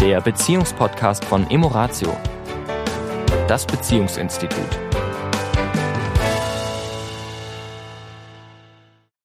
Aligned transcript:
der 0.00 0.20
Beziehungspodcast 0.22 1.26
von 1.26 1.50
Emoratio, 1.50 2.16
das 3.46 3.66
Beziehungsinstitut. 3.66 4.64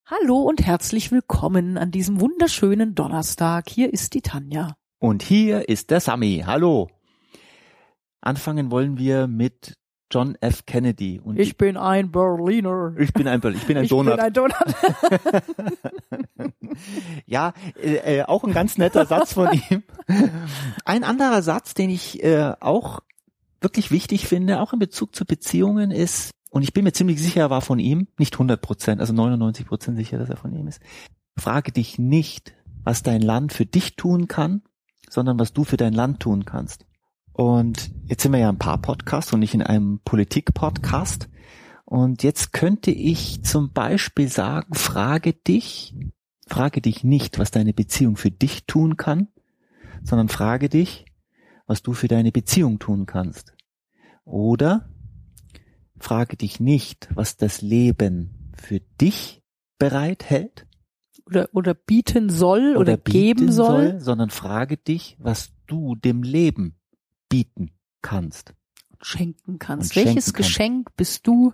Hallo 0.04 0.42
und 0.42 0.66
herzlich 0.66 1.10
willkommen 1.10 1.78
an 1.78 1.92
diesem 1.92 2.20
wunderschönen 2.20 2.94
Donnerstag. 2.94 3.70
Hier 3.70 3.90
ist 3.90 4.12
die 4.12 4.20
Tanja. 4.20 4.76
Und 4.98 5.22
hier 5.22 5.70
ist 5.70 5.90
der 5.90 6.00
Sami. 6.00 6.44
Hallo. 6.46 6.90
Anfangen 8.20 8.70
wollen 8.70 8.98
wir 8.98 9.28
mit 9.28 9.78
John 10.12 10.36
F. 10.42 10.66
Kennedy. 10.66 11.22
Und 11.24 11.38
ich 11.38 11.56
bin 11.56 11.78
ein 11.78 12.12
Berliner. 12.12 12.94
Ich 12.98 13.14
bin 13.14 13.26
ein 13.28 13.40
Berliner. 13.40 13.62
Ich 13.62 13.66
bin 13.66 13.78
ein 13.78 13.84
ich 13.84 13.90
Donut. 13.90 14.16
Bin 14.16 14.24
ein 14.24 14.32
Donut. 14.34 14.52
ja, 17.26 17.52
äh, 17.80 18.18
äh, 18.18 18.22
auch 18.24 18.44
ein 18.44 18.52
ganz 18.52 18.78
netter 18.78 19.06
Satz 19.06 19.34
von 19.34 19.48
ihm. 19.52 19.82
Ein 20.84 21.04
anderer 21.04 21.42
Satz, 21.42 21.74
den 21.74 21.90
ich 21.90 22.22
äh, 22.22 22.54
auch 22.60 23.00
wirklich 23.60 23.90
wichtig 23.90 24.26
finde, 24.26 24.60
auch 24.60 24.72
in 24.72 24.78
Bezug 24.78 25.14
zu 25.14 25.24
Beziehungen, 25.24 25.90
ist, 25.90 26.30
und 26.50 26.62
ich 26.62 26.72
bin 26.72 26.84
mir 26.84 26.92
ziemlich 26.92 27.20
sicher, 27.20 27.40
er 27.40 27.50
war 27.50 27.60
von 27.60 27.78
ihm, 27.78 28.08
nicht 28.18 28.34
100 28.34 28.60
Prozent, 28.60 29.00
also 29.00 29.12
99 29.12 29.66
Prozent 29.66 29.96
sicher, 29.96 30.18
dass 30.18 30.30
er 30.30 30.36
von 30.36 30.54
ihm 30.54 30.68
ist. 30.68 30.80
Frage 31.36 31.72
dich 31.72 31.98
nicht, 31.98 32.54
was 32.84 33.02
dein 33.02 33.20
Land 33.20 33.52
für 33.52 33.66
dich 33.66 33.96
tun 33.96 34.28
kann, 34.28 34.62
sondern 35.10 35.38
was 35.38 35.52
du 35.52 35.64
für 35.64 35.76
dein 35.76 35.92
Land 35.92 36.20
tun 36.20 36.44
kannst. 36.44 36.86
Und 37.32 37.90
jetzt 38.06 38.22
sind 38.22 38.32
wir 38.32 38.38
ja 38.38 38.48
ein 38.48 38.58
paar 38.58 38.78
Podcasts 38.78 39.32
und 39.32 39.40
nicht 39.40 39.54
in 39.54 39.62
einem 39.62 40.00
Politik-Podcast. 40.04 41.28
Und 41.84 42.22
jetzt 42.22 42.52
könnte 42.52 42.90
ich 42.90 43.44
zum 43.44 43.72
Beispiel 43.72 44.28
sagen, 44.28 44.74
frage 44.74 45.34
dich, 45.34 45.94
frage 46.46 46.80
dich 46.80 47.04
nicht, 47.04 47.38
was 47.38 47.50
deine 47.50 47.72
Beziehung 47.72 48.16
für 48.16 48.30
dich 48.30 48.66
tun 48.66 48.96
kann, 48.96 49.28
sondern 50.02 50.28
frage 50.28 50.68
dich, 50.68 51.06
was 51.66 51.82
du 51.82 51.92
für 51.92 52.08
deine 52.08 52.32
Beziehung 52.32 52.78
tun 52.78 53.06
kannst. 53.06 53.54
Oder 54.24 54.88
frage 55.98 56.36
dich 56.36 56.60
nicht, 56.60 57.08
was 57.14 57.36
das 57.36 57.62
Leben 57.62 58.52
für 58.56 58.80
dich 59.00 59.42
bereithält. 59.78 60.66
Oder, 61.26 61.48
oder 61.52 61.74
bieten 61.74 62.30
soll 62.30 62.76
oder, 62.76 62.80
oder 62.80 62.96
geben 62.96 63.50
soll, 63.50 63.90
soll, 63.90 64.00
sondern 64.00 64.30
frage 64.30 64.76
dich, 64.76 65.16
was 65.18 65.50
du 65.66 65.96
dem 65.96 66.22
Leben 66.22 66.76
bieten 67.28 67.72
kannst. 68.00 68.54
Schenken 69.02 69.58
kannst. 69.58 69.96
Und 69.96 70.04
Welches 70.04 70.26
schenken 70.26 70.36
Geschenk 70.36 70.96
bist 70.96 71.26
du 71.26 71.52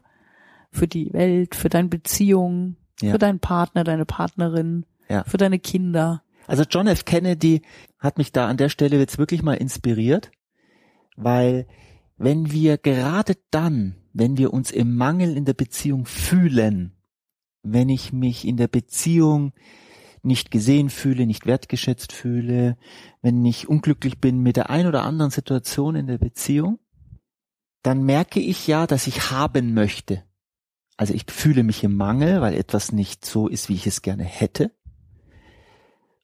für 0.70 0.86
die 0.86 1.12
Welt, 1.12 1.54
für 1.54 1.70
deine 1.70 1.88
Beziehung, 1.88 2.76
Ja. 3.02 3.12
für 3.12 3.18
deinen 3.18 3.40
Partner, 3.40 3.84
deine 3.84 4.04
Partnerin, 4.06 4.86
Ja. 5.08 5.24
für 5.24 5.36
deine 5.36 5.58
Kinder? 5.58 6.22
Also 6.46 6.64
John 6.68 6.86
F. 6.86 7.04
Kennedy 7.04 7.62
hat 7.98 8.18
mich 8.18 8.32
da 8.32 8.48
an 8.48 8.56
der 8.56 8.68
Stelle 8.68 8.98
jetzt 8.98 9.18
wirklich 9.18 9.42
mal 9.42 9.54
inspiriert, 9.54 10.30
weil 11.16 11.66
wenn 12.16 12.50
wir 12.52 12.78
gerade 12.78 13.34
dann, 13.50 13.96
wenn 14.12 14.36
wir 14.36 14.52
uns 14.52 14.70
im 14.70 14.96
Mangel 14.96 15.36
in 15.36 15.44
der 15.44 15.54
Beziehung 15.54 16.04
fühlen, 16.06 16.92
wenn 17.62 17.88
ich 17.88 18.12
mich 18.12 18.46
in 18.46 18.56
der 18.56 18.68
Beziehung 18.68 19.52
nicht 20.22 20.50
gesehen 20.50 20.90
fühle, 20.90 21.26
nicht 21.26 21.46
wertgeschätzt 21.46 22.12
fühle, 22.12 22.76
wenn 23.22 23.44
ich 23.44 23.68
unglücklich 23.68 24.20
bin 24.20 24.38
mit 24.40 24.56
der 24.56 24.70
ein 24.70 24.86
oder 24.86 25.02
anderen 25.04 25.30
Situation 25.30 25.96
in 25.96 26.06
der 26.06 26.18
Beziehung, 26.18 26.78
dann 27.82 28.04
merke 28.04 28.38
ich 28.40 28.66
ja, 28.68 28.86
dass 28.86 29.06
ich 29.08 29.30
haben 29.32 29.74
möchte. 29.74 30.22
Also 31.02 31.14
ich 31.14 31.24
fühle 31.28 31.64
mich 31.64 31.82
im 31.82 31.96
Mangel, 31.96 32.40
weil 32.42 32.54
etwas 32.54 32.92
nicht 32.92 33.24
so 33.24 33.48
ist, 33.48 33.68
wie 33.68 33.74
ich 33.74 33.88
es 33.88 34.02
gerne 34.02 34.22
hätte. 34.22 34.70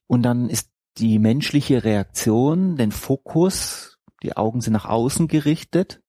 Und 0.07 0.23
dann 0.23 0.49
ist 0.49 0.71
die 0.97 1.19
menschliche 1.19 1.83
Reaktion, 1.83 2.77
den 2.77 2.93
Fokus, 2.93 3.97
die 4.23 4.37
Augen 4.37 4.61
sind 4.61 4.71
nach 4.71 4.85
außen 4.85 5.27
gerichtet. 5.27 6.01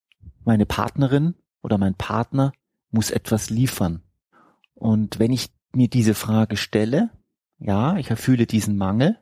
Meine 0.45 0.67
Partnerin 0.67 1.35
oder 1.63 1.79
mein 1.79 1.97
Partner 1.97 2.53
muss 2.93 3.11
etwas 3.11 3.51
liefern. 3.51 4.05
Und 4.75 5.19
wenn 5.19 5.33
ich 5.33 5.49
mir 5.73 5.89
diese 5.89 6.15
Frage 6.15 6.57
stelle, 6.57 7.11
ja, 7.59 7.97
ich 7.97 8.11
erfühle 8.11 8.47
diesen 8.47 8.77
Mangel. 8.77 9.19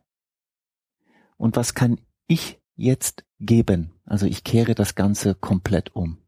Und 1.38 1.56
was 1.56 1.72
kann 1.72 1.98
ich 2.26 2.60
jetzt 2.76 3.25
geben? 3.41 3.94
Also 4.04 4.26
ich 4.26 4.44
kehre 4.44 4.75
das 4.75 4.94
Ganze 4.94 5.34
komplett 5.34 5.97
um. 5.97 6.19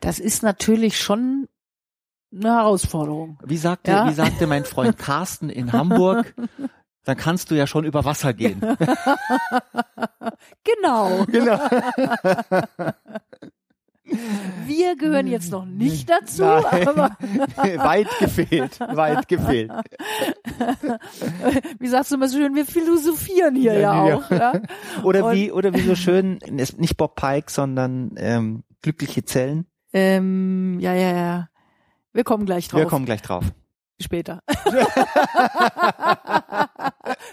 Das 0.00 0.18
ist 0.18 0.42
natürlich 0.42 0.98
schon 0.98 1.46
eine 2.34 2.52
Herausforderung. 2.54 3.38
Wie 3.44 3.56
sagte, 3.56 3.90
Ja. 3.90 4.08
wie 4.08 4.14
sagte 4.14 4.46
mein 4.46 4.64
Freund 4.64 4.96
Carsten 4.98 5.50
in 5.50 5.72
Hamburg, 5.72 6.34
dann 7.04 7.16
kannst 7.16 7.50
du 7.50 7.54
ja 7.56 7.66
schon 7.66 7.84
über 7.84 8.04
Wasser 8.04 8.32
gehen. 8.34 8.60
Genau. 10.64 11.24
Genau. 11.26 11.58
Wir 14.66 14.96
gehören 14.96 15.26
jetzt 15.28 15.50
noch 15.52 15.64
nicht 15.64 16.10
dazu, 16.10 16.42
Nein. 16.42 16.88
aber 16.88 17.16
weit 17.78 18.08
gefehlt, 18.18 18.80
weit 18.80 19.28
gefehlt. 19.28 19.70
wie 21.78 21.86
sagst 21.88 22.10
du 22.10 22.16
immer 22.16 22.28
so 22.28 22.36
schön, 22.38 22.54
wir 22.54 22.66
philosophieren 22.66 23.54
hier 23.54 23.74
ja, 23.78 24.06
Ja, 24.08 24.16
auch. 24.16 24.30
Ja? 24.30 24.52
Oder 25.04 25.26
Und- 25.26 25.34
wie, 25.36 25.52
oder 25.52 25.72
wie 25.72 25.80
so 25.82 25.94
schön, 25.94 26.38
nicht 26.50 26.96
Bob 26.96 27.14
Pike, 27.14 27.50
sondern 27.50 28.12
ähm, 28.16 28.64
glückliche 28.82 29.24
Zellen. 29.24 29.66
Ähm, 29.92 30.78
ja, 30.80 30.92
ja, 30.94 31.16
ja. 31.16 31.48
Wir 32.12 32.24
kommen 32.24 32.44
gleich 32.44 32.68
drauf. 32.68 32.80
Wir 32.80 32.86
kommen 32.86 33.06
gleich 33.06 33.22
drauf. 33.22 33.44
später. 34.00 34.40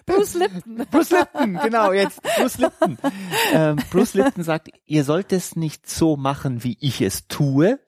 Bruce 0.05 0.35
Lipton. 0.35 0.85
Bruce 0.89 1.09
Lipton, 1.11 1.59
genau, 1.63 1.91
jetzt 1.91 2.21
Bruce 2.21 2.57
Lipton. 2.59 2.97
Ähm, 3.53 3.77
Bruce 3.91 4.13
Lipton 4.13 4.43
sagt, 4.43 4.69
ihr 4.85 5.03
sollt 5.03 5.33
es 5.33 5.55
nicht 5.55 5.89
so 5.89 6.15
machen, 6.15 6.63
wie 6.63 6.77
ich 6.79 7.01
es 7.01 7.27
tue, 7.27 7.79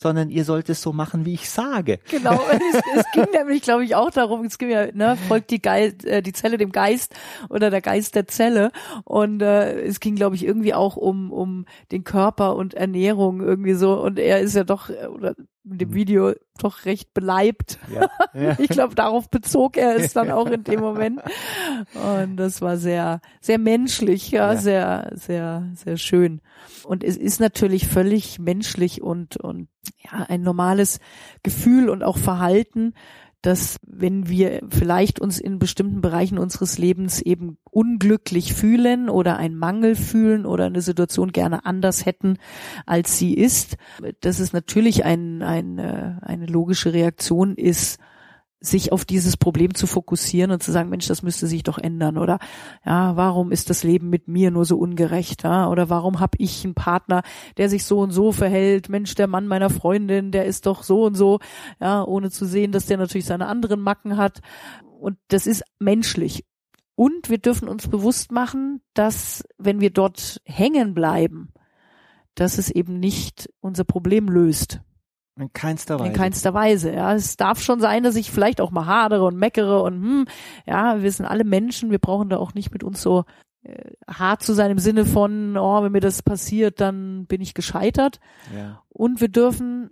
sondern 0.00 0.30
ihr 0.30 0.44
sollt 0.44 0.68
es 0.68 0.80
so 0.80 0.92
machen, 0.92 1.26
wie 1.26 1.34
ich 1.34 1.50
sage. 1.50 1.98
Genau, 2.08 2.34
es, 2.72 2.80
es 2.96 3.04
ging 3.12 3.26
nämlich, 3.32 3.62
glaube 3.62 3.84
ich, 3.84 3.94
auch 3.94 4.10
darum, 4.10 4.44
es 4.44 4.58
ging 4.58 4.70
ja, 4.70 4.90
ne, 4.92 5.16
folgt 5.28 5.50
die, 5.50 5.60
Geist, 5.60 6.04
äh, 6.04 6.22
die 6.22 6.32
Zelle 6.32 6.56
dem 6.56 6.72
Geist 6.72 7.14
oder 7.48 7.70
der 7.70 7.80
Geist 7.80 8.14
der 8.14 8.28
Zelle. 8.28 8.70
Und 9.04 9.42
äh, 9.42 9.80
es 9.82 10.00
ging, 10.00 10.14
glaube 10.14 10.36
ich, 10.36 10.44
irgendwie 10.44 10.74
auch 10.74 10.96
um, 10.96 11.32
um 11.32 11.66
den 11.90 12.04
Körper 12.04 12.54
und 12.56 12.74
Ernährung 12.74 13.40
irgendwie 13.40 13.74
so. 13.74 14.00
Und 14.00 14.18
er 14.18 14.40
ist 14.40 14.54
ja 14.54 14.64
doch, 14.64 14.88
äh, 14.88 15.06
oder 15.06 15.34
in 15.72 15.78
dem 15.78 15.94
Video 15.94 16.32
doch 16.58 16.84
recht 16.84 17.14
beleibt. 17.14 17.78
Ja, 17.94 18.08
ja. 18.34 18.56
Ich 18.58 18.68
glaube, 18.68 18.94
darauf 18.94 19.30
bezog 19.30 19.76
er 19.76 19.96
es 19.96 20.12
dann 20.12 20.30
auch 20.30 20.46
in 20.46 20.64
dem 20.64 20.80
Moment. 20.80 21.20
Und 21.94 22.36
das 22.36 22.60
war 22.60 22.76
sehr, 22.76 23.20
sehr 23.40 23.58
menschlich, 23.58 24.30
ja, 24.30 24.52
Ja. 24.52 24.58
sehr, 24.58 25.10
sehr, 25.14 25.68
sehr 25.74 25.96
schön. 25.96 26.40
Und 26.84 27.04
es 27.04 27.16
ist 27.16 27.40
natürlich 27.40 27.86
völlig 27.86 28.38
menschlich 28.38 29.02
und, 29.02 29.36
und 29.36 29.68
ja, 29.98 30.24
ein 30.28 30.42
normales 30.42 31.00
Gefühl 31.42 31.88
und 31.88 32.02
auch 32.02 32.18
Verhalten, 32.18 32.94
dass 33.42 33.78
wenn 33.86 34.28
wir 34.28 34.60
vielleicht 34.68 35.20
uns 35.20 35.38
in 35.38 35.58
bestimmten 35.58 36.00
Bereichen 36.00 36.38
unseres 36.38 36.78
Lebens 36.78 37.20
eben 37.20 37.58
unglücklich 37.70 38.54
fühlen 38.54 39.08
oder 39.08 39.36
einen 39.36 39.56
Mangel 39.56 39.94
fühlen 39.94 40.44
oder 40.44 40.66
eine 40.66 40.80
Situation 40.80 41.30
gerne 41.32 41.64
anders 41.64 42.04
hätten, 42.04 42.38
als 42.84 43.16
sie 43.18 43.34
ist, 43.34 43.76
dass 44.20 44.40
es 44.40 44.52
natürlich 44.52 45.04
ein, 45.04 45.42
ein, 45.42 45.78
äh, 45.78 46.16
eine 46.22 46.46
logische 46.46 46.92
Reaktion 46.92 47.54
ist, 47.54 48.00
sich 48.60 48.90
auf 48.90 49.04
dieses 49.04 49.36
Problem 49.36 49.74
zu 49.74 49.86
fokussieren 49.86 50.50
und 50.50 50.62
zu 50.62 50.72
sagen, 50.72 50.88
Mensch, 50.88 51.06
das 51.06 51.22
müsste 51.22 51.46
sich 51.46 51.62
doch 51.62 51.78
ändern 51.78 52.18
oder 52.18 52.38
ja, 52.84 53.14
warum 53.16 53.52
ist 53.52 53.70
das 53.70 53.84
Leben 53.84 54.10
mit 54.10 54.26
mir 54.26 54.50
nur 54.50 54.64
so 54.64 54.76
ungerecht, 54.78 55.44
ja? 55.44 55.68
oder 55.68 55.88
warum 55.88 56.18
habe 56.18 56.36
ich 56.38 56.64
einen 56.64 56.74
Partner, 56.74 57.22
der 57.56 57.68
sich 57.68 57.84
so 57.84 58.00
und 58.00 58.10
so 58.10 58.32
verhält, 58.32 58.88
Mensch, 58.88 59.14
der 59.14 59.28
Mann 59.28 59.46
meiner 59.46 59.70
Freundin, 59.70 60.32
der 60.32 60.44
ist 60.44 60.66
doch 60.66 60.82
so 60.82 61.04
und 61.04 61.14
so, 61.14 61.38
ja, 61.80 62.02
ohne 62.04 62.30
zu 62.30 62.46
sehen, 62.46 62.72
dass 62.72 62.86
der 62.86 62.98
natürlich 62.98 63.26
seine 63.26 63.46
anderen 63.46 63.80
Macken 63.80 64.16
hat 64.16 64.40
und 64.98 65.18
das 65.28 65.46
ist 65.46 65.62
menschlich. 65.78 66.44
Und 66.96 67.30
wir 67.30 67.38
dürfen 67.38 67.68
uns 67.68 67.86
bewusst 67.86 68.32
machen, 68.32 68.80
dass 68.92 69.44
wenn 69.56 69.80
wir 69.80 69.90
dort 69.90 70.40
hängen 70.44 70.94
bleiben, 70.94 71.52
dass 72.34 72.58
es 72.58 72.70
eben 72.70 72.98
nicht 72.98 73.48
unser 73.60 73.84
Problem 73.84 74.28
löst. 74.28 74.80
In 75.38 75.52
keinster 75.52 75.98
Weise. 75.98 76.08
In 76.08 76.14
keinster 76.14 76.54
Weise. 76.54 76.92
Ja, 76.92 77.14
es 77.14 77.36
darf 77.36 77.60
schon 77.60 77.80
sein, 77.80 78.02
dass 78.02 78.16
ich 78.16 78.30
vielleicht 78.30 78.60
auch 78.60 78.70
mal 78.70 78.86
hadere 78.86 79.24
und 79.24 79.36
meckere 79.36 79.82
und 79.82 79.94
hm, 79.94 80.24
ja, 80.66 81.02
wir 81.02 81.12
sind 81.12 81.26
alle 81.26 81.44
Menschen. 81.44 81.90
Wir 81.90 81.98
brauchen 81.98 82.28
da 82.28 82.38
auch 82.38 82.54
nicht 82.54 82.72
mit 82.72 82.82
uns 82.82 83.00
so 83.00 83.24
äh, 83.62 83.92
hart 84.08 84.42
zu 84.42 84.52
sein 84.52 84.70
im 84.70 84.78
Sinne 84.78 85.06
von, 85.06 85.56
oh, 85.56 85.82
wenn 85.82 85.92
mir 85.92 86.00
das 86.00 86.22
passiert, 86.22 86.80
dann 86.80 87.26
bin 87.26 87.40
ich 87.40 87.54
gescheitert. 87.54 88.20
ja. 88.54 88.82
Und 88.88 89.20
wir 89.20 89.28
dürfen, 89.28 89.90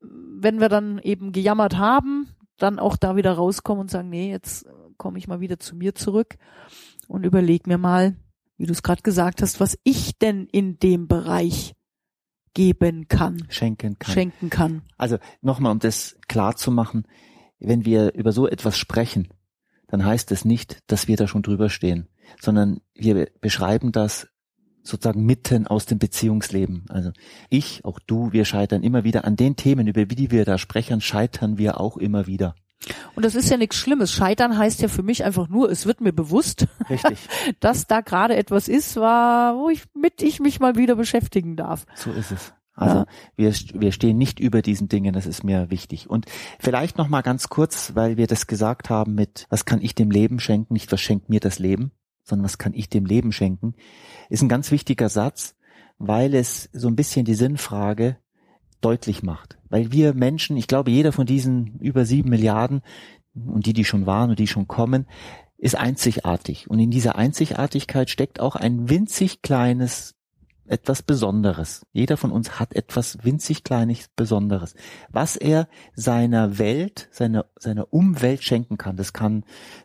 wenn 0.00 0.60
wir 0.60 0.68
dann 0.68 0.98
eben 0.98 1.30
gejammert 1.30 1.78
haben, 1.78 2.28
dann 2.58 2.78
auch 2.80 2.96
da 2.96 3.14
wieder 3.14 3.32
rauskommen 3.32 3.82
und 3.82 3.90
sagen, 3.90 4.10
nee, 4.10 4.30
jetzt 4.30 4.66
komme 4.96 5.18
ich 5.18 5.28
mal 5.28 5.40
wieder 5.40 5.58
zu 5.58 5.76
mir 5.76 5.94
zurück 5.94 6.36
und 7.06 7.24
überleg 7.24 7.66
mir 7.66 7.78
mal, 7.78 8.16
wie 8.56 8.66
du 8.66 8.72
es 8.72 8.82
gerade 8.82 9.02
gesagt 9.02 9.40
hast, 9.40 9.60
was 9.60 9.78
ich 9.84 10.18
denn 10.18 10.46
in 10.46 10.78
dem 10.78 11.08
Bereich 11.08 11.74
geben 12.54 13.08
kann, 13.08 13.46
Schenken 13.48 13.98
kann. 13.98 14.12
schenken 14.12 14.50
kann. 14.50 14.82
Also 14.96 15.18
nochmal, 15.40 15.72
um 15.72 15.78
das 15.78 16.16
klar 16.28 16.56
zu 16.56 16.70
machen, 16.70 17.04
wenn 17.58 17.84
wir 17.84 18.14
über 18.14 18.32
so 18.32 18.48
etwas 18.48 18.78
sprechen, 18.78 19.28
dann 19.88 20.04
heißt 20.04 20.32
es 20.32 20.44
nicht, 20.44 20.78
dass 20.86 21.08
wir 21.08 21.16
da 21.16 21.26
schon 21.26 21.42
drüber 21.42 21.68
stehen, 21.68 22.08
sondern 22.40 22.80
wir 22.94 23.28
beschreiben 23.40 23.92
das 23.92 24.28
sozusagen 24.82 25.24
mitten 25.24 25.66
aus 25.66 25.86
dem 25.86 25.98
Beziehungsleben. 25.98 26.84
Also 26.88 27.10
ich, 27.50 27.84
auch 27.84 27.98
du, 27.98 28.32
wir 28.32 28.44
scheitern 28.44 28.82
immer 28.82 29.04
wieder 29.04 29.24
an 29.24 29.36
den 29.36 29.56
Themen, 29.56 29.86
über 29.86 30.06
die 30.06 30.30
wir 30.30 30.44
da 30.44 30.58
sprechen, 30.58 31.00
scheitern 31.00 31.58
wir 31.58 31.80
auch 31.80 31.96
immer 31.96 32.26
wieder. 32.26 32.54
Und 33.14 33.24
das 33.24 33.34
ist 33.34 33.50
ja 33.50 33.56
nichts 33.56 33.76
Schlimmes. 33.76 34.10
Scheitern 34.12 34.56
heißt 34.56 34.80
ja 34.80 34.88
für 34.88 35.02
mich 35.02 35.24
einfach 35.24 35.48
nur, 35.48 35.70
es 35.70 35.86
wird 35.86 36.00
mir 36.00 36.12
bewusst, 36.12 36.66
Richtig. 36.88 37.18
dass 37.60 37.86
da 37.86 38.00
gerade 38.00 38.36
etwas 38.36 38.68
ist, 38.68 38.96
war, 38.96 39.56
wo 39.56 39.68
ich 39.68 39.82
mit 39.94 40.22
ich 40.22 40.40
mich 40.40 40.60
mal 40.60 40.76
wieder 40.76 40.96
beschäftigen 40.96 41.56
darf. 41.56 41.84
So 41.94 42.10
ist 42.12 42.30
es. 42.30 42.52
Also 42.74 43.00
Ja. 43.00 43.06
wir, 43.36 43.52
wir 43.74 43.92
stehen 43.92 44.16
nicht 44.16 44.40
über 44.40 44.62
diesen 44.62 44.88
Dingen, 44.88 45.12
das 45.12 45.26
ist 45.26 45.44
mir 45.44 45.70
wichtig. 45.70 46.08
Und 46.08 46.24
vielleicht 46.58 46.96
noch 46.96 47.08
mal 47.08 47.20
ganz 47.20 47.48
kurz, 47.50 47.94
weil 47.94 48.16
wir 48.16 48.26
das 48.26 48.46
gesagt 48.46 48.88
haben 48.88 49.14
mit, 49.14 49.46
was 49.50 49.66
kann 49.66 49.82
ich 49.82 49.94
dem 49.94 50.10
Leben 50.10 50.40
schenken, 50.40 50.72
nicht 50.72 50.90
was 50.90 51.00
schenkt 51.00 51.28
mir 51.28 51.40
das 51.40 51.58
Leben, 51.58 51.92
sondern 52.24 52.44
was 52.44 52.56
kann 52.58 52.72
ich 52.72 52.88
dem 52.88 53.04
Leben 53.04 53.32
schenken, 53.32 53.74
ist 54.30 54.42
ein 54.42 54.48
ganz 54.48 54.70
wichtiger 54.70 55.10
Satz, 55.10 55.56
weil 55.98 56.34
es 56.34 56.70
so 56.72 56.88
ein 56.88 56.96
bisschen 56.96 57.26
die 57.26 57.34
Sinnfrage 57.34 58.16
deutlich 58.80 59.22
macht. 59.22 59.58
Weil 59.68 59.92
wir 59.92 60.14
Menschen, 60.14 60.56
ich 60.56 60.66
glaube, 60.66 60.90
jeder 60.90 61.12
von 61.12 61.26
diesen 61.26 61.78
über 61.80 62.04
sieben 62.04 62.30
Milliarden 62.30 62.82
und 63.34 63.66
die, 63.66 63.72
die 63.72 63.84
schon 63.84 64.06
waren 64.06 64.30
und 64.30 64.38
die 64.38 64.46
schon 64.46 64.68
kommen, 64.68 65.06
ist 65.58 65.76
einzigartig. 65.76 66.68
Und 66.70 66.78
in 66.78 66.90
dieser 66.90 67.16
Einzigartigkeit 67.16 68.10
steckt 68.10 68.40
auch 68.40 68.56
ein 68.56 68.88
winzig 68.88 69.42
kleines 69.42 70.14
etwas 70.70 71.02
Besonderes. 71.02 71.84
Jeder 71.92 72.16
von 72.16 72.30
uns 72.30 72.60
hat 72.60 72.74
etwas 72.74 73.18
winzig 73.24 73.64
kleines 73.64 74.08
Besonderes, 74.14 74.74
was 75.10 75.36
er 75.36 75.68
seiner 75.94 76.58
Welt, 76.58 77.08
seiner, 77.10 77.46
seiner 77.56 77.92
Umwelt 77.92 78.44
schenken 78.44 78.78
kann. 78.78 78.96
Das 78.96 79.12
kann 79.12 79.44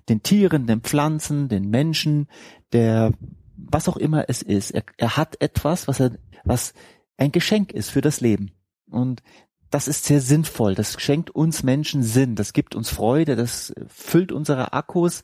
den 0.09 0.21
Tieren, 0.21 0.67
den 0.67 0.81
Pflanzen, 0.81 1.49
den 1.49 1.69
Menschen, 1.69 2.27
der, 2.71 3.13
was 3.57 3.89
auch 3.89 3.97
immer 3.97 4.29
es 4.29 4.43
ist. 4.43 4.71
Er, 4.71 4.83
er 4.97 5.17
hat 5.17 5.41
etwas, 5.41 5.87
was 5.87 5.99
er, 5.99 6.11
was 6.43 6.73
ein 7.17 7.31
Geschenk 7.31 7.71
ist 7.71 7.89
für 7.89 8.01
das 8.01 8.21
Leben. 8.21 8.51
Und 8.89 9.21
das 9.69 9.87
ist 9.87 10.05
sehr 10.05 10.21
sinnvoll. 10.21 10.75
Das 10.75 11.01
schenkt 11.01 11.31
uns 11.31 11.63
Menschen 11.63 12.03
Sinn. 12.03 12.35
Das 12.35 12.53
gibt 12.53 12.75
uns 12.75 12.89
Freude. 12.89 13.35
Das 13.35 13.73
füllt 13.87 14.31
unsere 14.31 14.73
Akkus. 14.73 15.23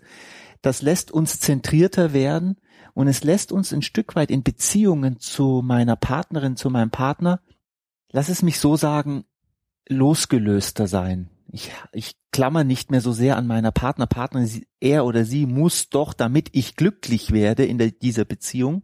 Das 0.61 0.81
lässt 0.81 1.11
uns 1.11 1.39
zentrierter 1.39 2.13
werden. 2.13 2.57
Und 2.93 3.07
es 3.07 3.23
lässt 3.23 3.51
uns 3.51 3.71
ein 3.73 3.81
Stück 3.81 4.15
weit 4.15 4.31
in 4.31 4.43
Beziehungen 4.43 5.19
zu 5.19 5.61
meiner 5.63 5.95
Partnerin, 5.95 6.55
zu 6.55 6.69
meinem 6.69 6.91
Partner, 6.91 7.39
lass 8.11 8.29
es 8.29 8.41
mich 8.41 8.59
so 8.59 8.75
sagen, 8.75 9.23
losgelöster 9.87 10.87
sein. 10.87 11.29
Ich, 11.47 11.71
ich 11.91 12.15
klammer 12.31 12.63
nicht 12.63 12.91
mehr 12.91 13.01
so 13.01 13.11
sehr 13.11 13.37
an 13.37 13.47
meiner 13.47 13.71
Partner, 13.71 14.07
Partnerin, 14.07 14.65
er 14.79 15.05
oder 15.05 15.25
sie 15.25 15.45
muss 15.45 15.89
doch, 15.89 16.13
damit 16.13 16.49
ich 16.53 16.75
glücklich 16.75 17.31
werde 17.31 17.65
in 17.65 17.77
der, 17.77 17.91
dieser 17.91 18.25
Beziehung, 18.25 18.83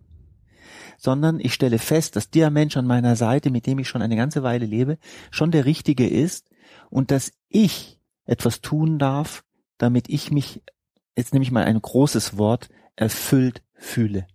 sondern 0.98 1.40
ich 1.40 1.54
stelle 1.54 1.80
fest, 1.80 2.16
dass 2.16 2.30
der 2.30 2.50
Mensch 2.50 2.76
an 2.76 2.88
meiner 2.88 3.16
Seite, 3.16 3.52
mit 3.52 3.66
dem 3.68 3.80
ich 3.80 3.88
schon 3.88 4.02
eine 4.02 4.16
ganze 4.16 4.44
Weile 4.44 4.66
lebe, 4.66 4.98
schon 5.32 5.52
der 5.52 5.66
Richtige 5.66 6.08
ist 6.08 6.50
und 6.90 7.12
dass 7.12 7.32
ich 7.50 8.00
etwas 8.26 8.62
tun 8.62 9.00
darf, 9.00 9.44
damit 9.78 10.10
ich 10.10 10.32
mich, 10.32 10.62
jetzt 11.16 11.34
nehme 11.34 11.44
ich 11.44 11.52
mal 11.52 11.64
ein 11.64 11.82
großes 11.82 12.38
Wort, 12.38 12.70
erfüllt 12.96 13.62
fühle. 13.76 14.28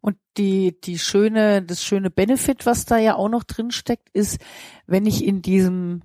Und 0.00 0.16
die, 0.36 0.78
die 0.80 0.98
schöne, 0.98 1.62
das 1.62 1.84
schöne 1.84 2.10
Benefit, 2.10 2.66
was 2.66 2.86
da 2.86 2.98
ja 2.98 3.16
auch 3.16 3.28
noch 3.28 3.44
drin 3.44 3.70
steckt, 3.70 4.08
ist, 4.10 4.38
wenn 4.86 5.06
ich 5.06 5.24
in 5.24 5.42
diesem 5.42 6.02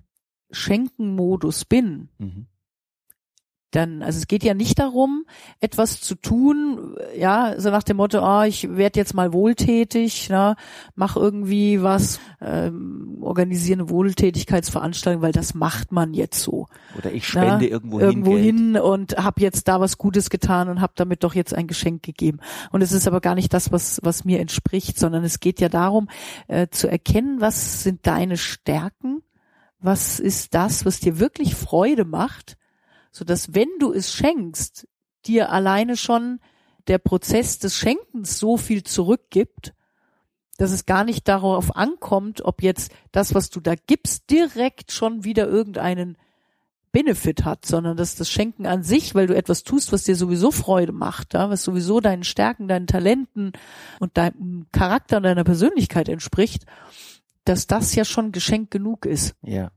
Schenken-Modus 0.51 1.65
bin, 1.65 2.09
Mhm. 2.17 2.47
Dann, 3.71 4.01
also 4.01 4.17
es 4.17 4.27
geht 4.27 4.43
ja 4.43 4.53
nicht 4.53 4.79
darum, 4.79 5.25
etwas 5.59 6.01
zu 6.01 6.15
tun, 6.15 6.95
ja, 7.15 7.55
so 7.59 7.69
nach 7.69 7.83
dem 7.83 7.97
Motto, 7.97 8.19
ah, 8.19 8.45
ich 8.45 8.75
werde 8.75 8.99
jetzt 8.99 9.13
mal 9.13 9.31
wohltätig, 9.31 10.29
ne, 10.29 10.55
mach 10.95 11.15
irgendwie 11.15 11.81
was, 11.83 12.19
ähm, 12.41 13.17
organisiere 13.21 13.81
eine 13.81 13.89
Wohltätigkeitsveranstaltung, 13.89 15.21
weil 15.21 15.31
das 15.31 15.53
macht 15.53 15.91
man 15.91 16.13
jetzt 16.13 16.41
so. 16.41 16.67
Oder 16.97 17.11
ich 17.11 17.27
spende 17.27 17.65
Ja, 17.65 17.71
irgendwo, 17.71 17.99
irgendwo 17.99 18.37
hin. 18.37 18.39
Geld. 18.39 18.55
hin 18.55 18.77
und 18.77 19.17
habe 19.17 19.41
jetzt 19.41 19.67
da 19.67 19.79
was 19.79 19.97
Gutes 19.97 20.29
getan 20.29 20.69
und 20.69 20.81
habe 20.81 20.93
damit 20.95 21.23
doch 21.23 21.35
jetzt 21.35 21.53
ein 21.53 21.67
Geschenk 21.67 22.03
gegeben. 22.03 22.39
Und 22.71 22.81
es 22.81 22.91
ist 22.91 23.07
aber 23.07 23.21
gar 23.21 23.35
nicht 23.35 23.53
das, 23.53 23.71
was, 23.71 23.99
was 24.03 24.25
mir 24.25 24.39
entspricht, 24.39 24.97
sondern 24.97 25.23
es 25.23 25.39
geht 25.39 25.59
ja 25.59 25.69
darum, 25.69 26.09
äh, 26.47 26.67
zu 26.71 26.89
erkennen, 26.89 27.39
was 27.39 27.83
sind 27.83 28.07
deine 28.07 28.37
Stärken, 28.37 29.21
was 29.79 30.19
ist 30.19 30.53
das, 30.53 30.85
was 30.85 30.99
dir 30.99 31.19
wirklich 31.19 31.55
Freude 31.55 32.05
macht, 32.05 32.57
so 33.11 33.25
dass 33.25 33.53
wenn 33.53 33.69
du 33.79 33.91
es 33.93 34.13
schenkst, 34.13 34.87
dir 35.25 35.51
alleine 35.51 35.97
schon 35.97 36.39
der 36.87 36.97
Prozess 36.97 37.59
des 37.59 37.75
Schenkens 37.75 38.39
so 38.39 38.57
viel 38.57 38.83
zurückgibt, 38.83 39.73
dass 40.57 40.71
es 40.71 40.85
gar 40.85 41.03
nicht 41.03 41.27
darauf 41.27 41.75
ankommt, 41.75 42.41
ob 42.43 42.61
jetzt 42.61 42.91
das, 43.11 43.33
was 43.33 43.49
du 43.49 43.61
da 43.61 43.75
gibst, 43.75 44.29
direkt 44.29 44.91
schon 44.91 45.23
wieder 45.23 45.47
irgendeinen 45.47 46.17
Benefit 46.91 47.45
hat, 47.45 47.65
sondern 47.65 47.95
dass 47.95 48.15
das 48.15 48.29
Schenken 48.29 48.65
an 48.65 48.83
sich, 48.83 49.13
weil 49.13 49.27
du 49.27 49.35
etwas 49.35 49.63
tust, 49.63 49.91
was 49.91 50.03
dir 50.03 50.15
sowieso 50.15 50.51
Freude 50.51 50.91
macht, 50.91 51.33
ja, 51.33 51.49
was 51.49 51.63
sowieso 51.63 51.99
deinen 51.99 52.23
Stärken, 52.23 52.67
deinen 52.67 52.87
Talenten 52.87 53.53
und 53.99 54.17
deinem 54.17 54.65
Charakter 54.71 55.17
und 55.17 55.23
deiner 55.23 55.43
Persönlichkeit 55.43 56.09
entspricht, 56.09 56.65
dass 57.45 57.67
das 57.67 57.93
ja 57.95 58.05
schon 58.05 58.31
Geschenk 58.31 58.71
genug 58.71 59.05
ist. 59.05 59.35
Ja. 59.43 59.71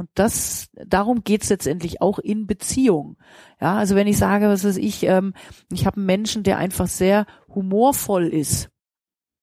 Und 0.00 0.08
das, 0.14 0.70
darum 0.72 1.24
geht's 1.24 1.50
letztendlich 1.50 2.00
auch 2.00 2.18
in 2.18 2.46
Beziehung. 2.46 3.18
Ja, 3.60 3.76
also 3.76 3.94
wenn 3.96 4.06
ich 4.06 4.16
sage, 4.16 4.48
was 4.48 4.64
weiß 4.64 4.78
ich, 4.78 5.02
ähm, 5.02 5.34
ich 5.70 5.84
habe 5.84 5.98
einen 5.98 6.06
Menschen, 6.06 6.42
der 6.42 6.56
einfach 6.56 6.86
sehr 6.86 7.26
humorvoll 7.54 8.26
ist. 8.28 8.70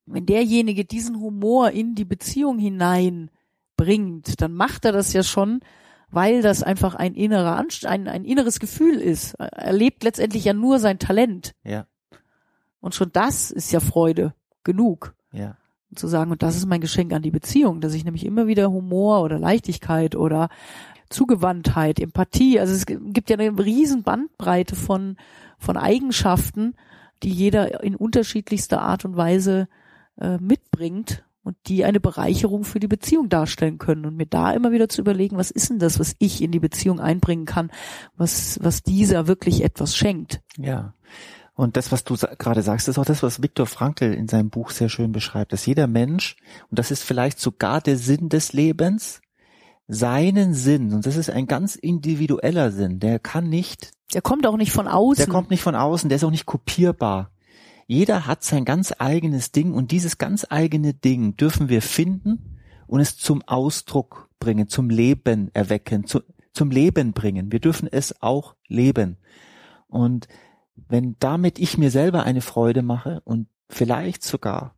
Wenn 0.08 0.26
derjenige 0.26 0.84
diesen 0.84 1.20
Humor 1.20 1.70
in 1.70 1.94
die 1.94 2.06
Beziehung 2.06 2.58
hineinbringt, 2.58 4.42
dann 4.42 4.56
macht 4.56 4.86
er 4.86 4.94
das 4.94 5.14
ja 5.14 5.22
schon, 5.22 5.60
weil 6.10 6.42
das 6.42 6.64
einfach 6.64 6.96
ein 6.96 7.14
innerer 7.14 7.56
Anst 7.56 7.86
ein, 7.86 8.08
ein 8.08 8.26
inneres 8.26 8.60
Gefühl 8.60 8.96
ist. 8.96 9.36
Er 9.36 9.74
lebt 9.74 10.04
letztendlich 10.04 10.44
ja 10.44 10.54
nur 10.54 10.80
sein 10.80 10.98
Talent. 10.98 11.54
Ja. 11.64 11.86
Und 12.80 12.96
schon 12.96 13.12
das 13.12 13.52
ist 13.52 13.72
ja 13.72 13.80
Freude 13.80 14.34
genug 14.64 15.14
Ja. 15.32 15.56
Zu 15.96 16.08
sagen, 16.08 16.32
und 16.32 16.44
das 16.44 16.56
ist 16.56 16.66
mein 16.66 16.82
Geschenk 16.82 17.14
an 17.14 17.22
die 17.22 17.32
Beziehung, 17.32 17.82
dass 17.82 17.94
ich 17.94 18.06
nämlich 18.06 18.26
immer 18.26 18.48
wieder 18.48 18.72
Humor 18.72 19.22
oder 19.22 19.40
Leichtigkeit 19.40 20.16
oder 20.16 20.50
Zugewandtheit, 21.10 22.00
Empathie, 22.00 22.60
also 22.60 22.74
es 22.74 22.86
gibt 22.86 23.30
ja 23.30 23.38
eine 23.38 23.58
riesen 23.58 24.04
Bandbreite 24.04 24.76
von, 24.76 25.16
von 25.58 25.78
Eigenschaften, 25.78 26.76
die 27.24 27.32
jeder 27.32 27.84
in 27.84 27.96
unterschiedlichster 27.96 28.82
Art 28.82 29.06
und 29.06 29.16
Weise 29.16 29.68
äh, 30.20 30.38
mitbringt 30.38 31.24
und 31.48 31.56
die 31.68 31.86
eine 31.86 32.02
Bereicherung 32.02 32.66
für 32.66 32.80
die 32.80 32.90
Beziehung 32.90 33.30
darstellen 33.30 33.78
können. 33.78 34.06
Und 34.06 34.18
mir 34.18 34.26
da 34.26 34.52
immer 34.52 34.74
wieder 34.74 34.90
zu 34.90 35.00
überlegen, 35.00 35.38
was 35.38 35.50
ist 35.50 35.70
denn 35.70 35.80
das, 35.80 35.98
was 35.98 36.16
ich 36.20 36.42
in 36.42 36.52
die 36.52 36.60
Beziehung 36.60 37.00
einbringen 37.00 37.46
kann, 37.46 37.72
was, 38.18 38.60
was 38.62 38.84
dieser 38.84 39.28
wirklich 39.28 39.64
etwas 39.64 39.96
schenkt. 39.96 40.42
Ja. 40.58 40.94
Und 41.58 41.76
das, 41.76 41.92
was 41.92 42.04
du 42.04 42.16
sa 42.16 42.30
gerade 42.38 42.62
sagst, 42.62 42.88
ist 42.88 43.00
auch 43.00 43.06
das, 43.06 43.24
was 43.24 43.42
Viktor 43.42 43.66
Frankl 43.66 44.14
in 44.14 44.28
seinem 44.28 44.52
Buch 44.52 44.70
sehr 44.70 44.90
schön 44.90 45.12
beschreibt, 45.12 45.52
dass 45.54 45.66
jeder 45.66 45.88
Mensch, 45.88 46.38
und 46.70 46.78
das 46.78 46.92
ist 46.92 47.02
vielleicht 47.02 47.40
sogar 47.40 47.82
der 47.82 47.98
Sinn 47.98 48.30
des 48.30 48.54
Lebens, 48.54 49.22
seinen 49.88 50.54
Sinn, 50.54 50.94
und 50.94 51.08
das 51.08 51.16
ist 51.16 51.32
ein 51.32 51.48
ganz 51.48 51.76
individueller 51.76 52.72
Sinn, 52.72 53.00
der 53.00 53.18
kann 53.18 53.50
nicht, 53.50 53.92
Der 54.14 54.22
kommt 54.22 54.46
auch 54.46 54.56
nicht 54.56 54.72
von 54.72 54.88
außen. 54.88 55.26
der 55.26 55.34
kommt 55.34 55.50
nicht 55.50 55.64
von 55.64 55.74
außen, 55.74 56.10
der 56.10 56.18
ist 56.18 56.24
auch 56.24 56.30
nicht 56.32 56.46
kopierbar. 56.46 57.32
Jeder 57.88 58.28
hat 58.28 58.44
sein 58.44 58.64
ganz 58.64 58.94
eigenes 59.00 59.52
Ding 59.52 59.74
und 59.74 59.90
dieses 59.90 60.20
ganz 60.20 60.46
eigene 60.48 60.94
Ding 60.94 61.38
dürfen 61.38 61.70
wir 61.70 61.82
finden 61.82 62.60
und 62.86 63.00
es 63.00 63.18
zum 63.18 63.42
Ausdruck 63.42 64.30
bringen, 64.40 64.70
zum 64.70 64.92
Leben 64.92 65.50
erwecken, 65.56 66.06
zu, 66.06 66.22
zum 66.54 66.70
Leben 66.70 67.14
bringen. 67.14 67.52
Wir 67.52 67.60
dürfen 67.60 67.90
es 67.92 68.22
auch 68.22 68.54
leben. 68.68 69.18
Und 69.88 70.28
wenn 70.88 71.16
damit 71.20 71.60
ich 71.60 71.78
mir 71.78 71.92
selber 71.92 72.24
eine 72.24 72.42
Freude 72.42 72.82
mache 72.82 73.22
und 73.26 73.48
vielleicht 73.70 74.24
sogar 74.24 74.76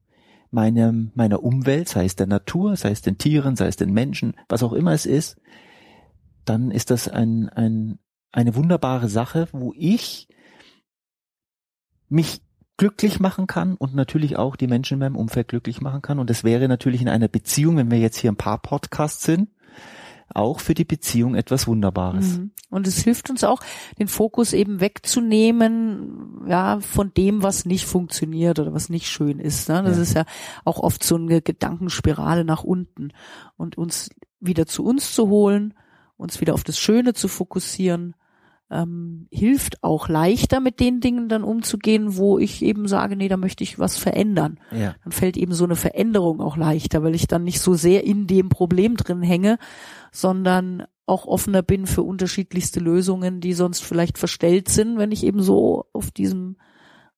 meinem, 0.52 1.12
meiner 1.14 1.44
Umwelt, 1.44 1.90
sei 1.90 2.06
es 2.06 2.16
der 2.16 2.28
Natur, 2.28 2.76
sei 2.76 2.92
es 2.92 3.02
den 3.02 3.18
Tieren, 3.18 3.56
sei 3.56 3.68
es 3.68 3.76
den 3.76 3.94
Menschen, 3.94 4.34
was 4.48 4.64
auch 4.64 4.74
immer 4.74 4.94
es 4.94 5.06
ist, 5.06 5.40
dann 6.46 6.72
ist 6.72 6.90
das 6.90 7.08
ein, 7.08 7.50
ein, 7.50 8.00
eine 8.32 8.56
wunderbare 8.56 9.10
Sache, 9.10 9.48
wo 9.52 9.74
ich 9.76 10.28
mich 12.08 12.42
glücklich 12.78 13.20
machen 13.20 13.46
kann 13.46 13.76
und 13.76 13.94
natürlich 13.94 14.38
auch 14.38 14.56
die 14.56 14.68
Menschen 14.68 14.96
in 14.96 15.00
meinem 15.00 15.16
Umfeld 15.18 15.50
glücklich 15.50 15.82
machen 15.82 16.02
kann. 16.02 16.18
Und 16.18 16.30
das 16.30 16.44
wäre 16.44 16.68
natürlich 16.68 17.02
in 17.02 17.10
einer 17.10 17.28
Beziehung, 17.28 17.78
wenn 17.78 17.92
wir 17.92 18.00
jetzt 18.00 18.18
hier 18.18 18.32
ein 18.32 18.38
paar 18.38 18.60
Podcasts 18.62 19.24
sind, 19.24 19.50
auch 20.34 20.60
für 20.60 20.74
die 20.74 20.86
Beziehung 20.86 21.36
etwas 21.36 21.68
Wunderbares. 21.68 22.38
Mhm. 22.38 22.52
Und 22.70 22.88
es 22.88 23.00
hilft 23.04 23.30
uns 23.30 23.44
auch, 23.44 23.62
den 23.98 24.08
Fokus 24.08 24.54
eben 24.54 24.80
wegzunehmen, 24.80 26.44
ja, 26.48 26.80
von 26.80 27.14
dem, 27.16 27.42
was 27.44 27.66
nicht 27.66 27.86
funktioniert 27.86 28.60
oder 28.60 28.74
was 28.74 28.90
nicht 28.90 29.08
schön 29.08 29.40
ist. 29.40 29.70
Ne? 29.70 29.82
Das 29.84 29.98
Ja. 29.98 30.02
ist 30.04 30.14
ja 30.14 30.26
auch 30.66 30.80
oft 30.80 31.04
so 31.04 31.16
eine 31.16 31.42
Gedankenspirale 31.42 32.46
nach 32.46 32.64
unten 32.64 33.12
und 33.58 33.78
uns 33.78 34.10
wieder 34.40 34.66
zu 34.66 34.84
uns 34.86 35.14
zu 35.14 35.30
holen, 35.30 35.74
uns 36.18 36.42
wieder 36.42 36.54
auf 36.54 36.64
das 36.64 36.78
Schöne 36.80 37.14
zu 37.14 37.28
fokussieren, 37.28 38.14
ähm, 38.72 39.28
hilft 39.32 39.84
auch 39.84 40.10
leichter 40.10 40.60
mit 40.60 40.80
den 40.80 41.00
Dingen 41.00 41.28
dann 41.28 41.44
umzugehen, 41.44 42.18
wo 42.18 42.38
ich 42.38 42.62
eben 42.62 42.88
sage, 42.88 43.16
nee, 43.16 43.28
da 43.28 43.38
möchte 43.38 43.64
ich 43.64 43.80
was 43.80 43.98
verändern. 43.98 44.60
Ja. 44.72 44.96
Dann 45.04 45.12
fällt 45.12 45.38
eben 45.38 45.54
so 45.54 45.64
eine 45.64 45.76
Veränderung 45.76 46.40
auch 46.40 46.56
leichter, 46.56 47.04
weil 47.04 47.16
ich 47.16 47.28
dann 47.28 47.44
nicht 47.44 47.62
so 47.62 47.74
sehr 47.74 48.04
in 48.04 48.28
dem 48.28 48.50
Problem 48.50 48.96
drin 48.96 49.22
hänge, 49.22 49.58
sondern 50.12 50.84
auch 51.06 51.26
offener 51.26 51.64
bin 51.64 51.88
für 51.88 52.04
unterschiedlichste 52.04 52.80
Lösungen, 52.80 53.42
die 53.42 53.54
sonst 53.54 53.84
vielleicht 53.84 54.20
verstellt 54.20 54.70
sind, 54.70 55.00
wenn 55.00 55.12
ich 55.12 55.24
eben 55.24 55.42
so 55.42 55.86
auf 55.92 56.12
diesem 56.12 56.58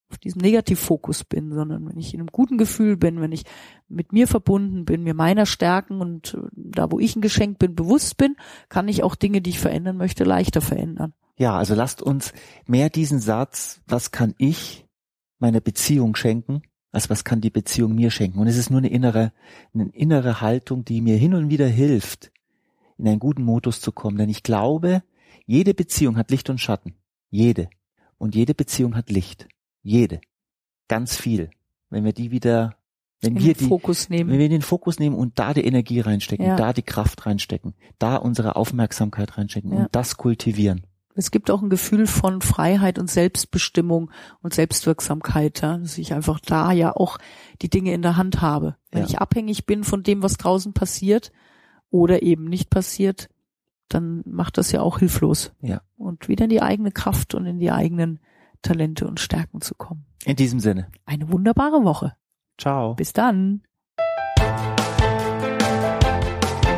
auf 0.10 0.18
diesem 0.18 0.42
Negativfokus 0.42 1.24
bin, 1.24 1.54
sondern 1.54 1.88
wenn 1.88 1.98
ich 1.98 2.14
in 2.14 2.20
einem 2.20 2.28
guten 2.28 2.58
Gefühl 2.58 2.98
bin, 2.98 3.22
wenn 3.22 3.32
ich 3.32 3.44
mit 3.88 4.12
mir 4.12 4.28
verbunden 4.28 4.84
bin, 4.84 5.04
mir 5.04 5.14
meiner 5.14 5.46
Stärken 5.46 6.02
und 6.02 6.34
äh, 6.34 6.50
da, 6.52 6.92
wo 6.92 7.00
ich 7.00 7.16
ein 7.16 7.22
Geschenk 7.22 7.60
bin, 7.60 7.76
bewusst 7.76 8.18
bin, 8.18 8.36
kann 8.68 8.90
ich 8.90 9.04
auch 9.04 9.16
Dinge, 9.16 9.42
die 9.42 9.52
ich 9.52 9.60
verändern 9.60 9.96
möchte, 9.96 10.26
leichter 10.26 10.60
verändern. 10.60 11.14
Ja, 11.42 11.58
also 11.58 11.74
lasst 11.74 12.04
uns 12.04 12.34
mehr 12.68 12.92
diesen 12.92 13.20
Satz, 13.20 13.82
was 13.88 14.12
kann 14.12 14.36
ich 14.38 14.86
meiner 15.40 15.60
Beziehung 15.60 16.16
schenken, 16.16 16.62
als 16.92 17.10
was 17.10 17.24
kann 17.24 17.42
die 17.42 17.50
Beziehung 17.50 17.96
mir 17.96 18.12
schenken. 18.12 18.38
Und 18.38 18.46
es 18.46 18.58
ist 18.58 18.70
nur 18.70 18.78
eine 18.78 18.90
innere, 18.92 19.34
eine 19.74 19.90
innere 19.90 20.40
Haltung, 20.42 20.86
die 20.86 21.02
mir 21.02 21.18
hin 21.18 21.34
und 21.34 21.50
wieder 21.50 21.68
hilft, 21.68 22.32
in 23.00 23.08
einen 23.08 23.18
guten 23.18 23.44
Modus 23.44 23.82
zu 23.82 23.92
kommen. 23.92 24.18
Denn 24.18 24.30
ich 24.30 24.44
glaube, 24.44 25.02
jede 25.48 25.74
Beziehung 25.74 26.16
hat 26.16 26.30
Licht 26.30 26.48
und 26.52 26.60
Schatten. 26.60 26.94
Jede. 27.32 27.70
Und 28.20 28.36
jede 28.36 28.54
Beziehung 28.54 28.96
hat 28.96 29.10
Licht. 29.10 29.48
Jede. 29.82 30.22
Ganz 30.88 31.16
viel. 31.16 31.50
Wenn 31.90 32.04
wir 32.06 32.14
die 32.14 32.30
wieder, 32.30 32.76
wenn 33.22 33.36
in 33.38 33.44
wir 33.44 33.54
den 33.56 33.62
die, 33.64 33.68
Fokus 33.68 34.10
nehmen. 34.10 34.30
wenn 34.30 34.38
wir 34.38 34.48
den 34.50 34.62
Fokus 34.62 35.00
nehmen 35.00 35.16
und 35.16 35.40
da 35.40 35.56
die 35.56 35.66
Energie 35.66 36.02
reinstecken, 36.02 36.46
Ja. 36.46 36.56
da 36.56 36.72
die 36.72 36.84
Kraft 36.84 37.26
reinstecken, 37.26 37.74
da 37.98 38.18
unsere 38.18 38.56
Aufmerksamkeit 38.58 39.40
reinstecken 39.40 39.72
Ja. 39.72 39.78
und 39.80 39.88
das 39.92 40.18
kultivieren. 40.18 40.86
Es 41.16 41.32
gibt 41.32 41.52
auch 41.52 41.62
ein 41.62 41.70
Gefühl 41.70 42.08
von 42.08 42.42
Freiheit 42.42 43.00
und 43.00 43.10
Selbstbestimmung 43.10 44.12
und 44.42 44.54
Selbstwirksamkeit, 44.54 45.62
ja, 45.62 45.78
dass 45.78 45.98
ich 45.98 46.14
einfach 46.14 46.40
da 46.40 46.72
ja 46.72 46.96
auch 46.96 47.18
die 47.62 47.70
Dinge 47.70 47.94
in 47.94 48.02
der 48.02 48.18
Hand 48.18 48.42
habe. 48.42 48.76
Wenn 48.92 49.04
Ja. 49.04 49.08
ich 49.08 49.20
abhängig 49.20 49.66
bin 49.66 49.84
von 49.84 50.04
dem, 50.04 50.24
was 50.24 50.38
draußen 50.38 50.74
passiert 50.74 51.32
oder 51.90 52.22
eben 52.24 52.46
nicht 52.46 52.70
passiert, 52.70 53.30
dann 53.90 54.24
macht 54.26 54.58
das 54.58 54.72
ja 54.72 54.82
auch 54.82 55.00
hilflos. 55.00 55.52
Ja. 55.62 55.82
Und 55.98 56.28
wieder 56.28 56.46
in 56.46 56.50
die 56.50 56.62
eigene 56.62 56.92
Kraft 56.92 57.36
und 57.36 57.46
in 57.46 57.60
die 57.60 57.72
eigenen 57.72 58.20
Talente 58.62 59.08
und 59.08 59.20
Stärken 59.20 59.62
zu 59.62 59.76
kommen. 59.76 60.06
In 60.24 60.36
diesem 60.36 60.60
Sinne. 60.60 60.88
Eine 61.06 61.32
wunderbare 61.32 61.84
Woche. 61.84 62.16
Ciao. 62.58 62.94
Bis 62.96 63.12
dann. 63.12 63.64